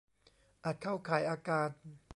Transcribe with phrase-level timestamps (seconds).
[0.63, 1.69] อาจเข้าข่ายอาการ